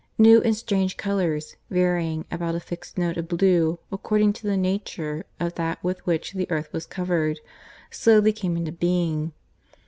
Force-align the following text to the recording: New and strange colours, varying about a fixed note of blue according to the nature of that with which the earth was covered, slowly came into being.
New 0.17 0.41
and 0.41 0.57
strange 0.57 0.97
colours, 0.97 1.57
varying 1.69 2.25
about 2.31 2.55
a 2.55 2.59
fixed 2.59 2.97
note 2.97 3.17
of 3.17 3.27
blue 3.27 3.77
according 3.91 4.33
to 4.33 4.47
the 4.47 4.57
nature 4.57 5.27
of 5.39 5.53
that 5.53 5.77
with 5.83 6.03
which 6.07 6.31
the 6.33 6.49
earth 6.49 6.73
was 6.73 6.87
covered, 6.87 7.39
slowly 7.91 8.33
came 8.33 8.57
into 8.57 8.71
being. 8.71 9.31